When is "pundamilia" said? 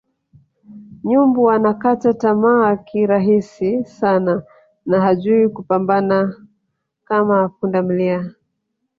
7.49-8.31